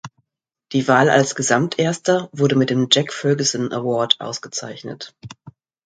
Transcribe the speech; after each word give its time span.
Die 0.71 0.87
Wahl 0.87 1.11
als 1.11 1.35
Gesamterster 1.35 2.27
wurde 2.31 2.55
mit 2.55 2.71
dem 2.71 2.87
Jack 2.91 3.13
Ferguson 3.13 3.71
Award 3.71 4.19
ausgezeichnet. 4.19 5.13